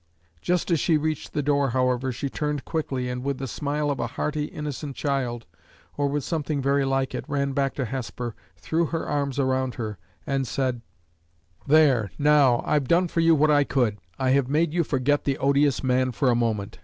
Just 0.41 0.71
as 0.71 0.79
she 0.79 0.97
reached 0.97 1.31
the 1.33 1.43
door, 1.43 1.69
however, 1.69 2.11
she 2.11 2.27
turned 2.27 2.65
quickly, 2.65 3.07
and, 3.07 3.23
with 3.23 3.37
the 3.37 3.47
smile 3.47 3.91
of 3.91 3.99
a 3.99 4.07
hearty, 4.07 4.45
innocent 4.45 4.95
child, 4.95 5.45
or 5.95 6.19
something 6.19 6.59
very 6.59 6.83
like 6.85 7.13
it, 7.13 7.23
ran 7.27 7.51
back 7.53 7.75
to 7.75 7.85
Hesper, 7.85 8.33
threw 8.57 8.85
her 8.87 9.07
arms 9.07 9.37
round 9.37 9.75
her, 9.75 9.99
and 10.25 10.47
said: 10.47 10.81
"There, 11.67 12.09
now! 12.17 12.63
I've 12.65 12.87
done 12.87 13.09
for 13.09 13.19
you 13.19 13.35
what 13.35 13.51
I 13.51 13.63
could: 13.63 13.99
I 14.17 14.31
have 14.31 14.47
made 14.49 14.73
you 14.73 14.83
forget 14.83 15.23
the 15.23 15.37
odious 15.37 15.83
man 15.83 16.13
for 16.13 16.31
a 16.31 16.35
moment. 16.35 16.79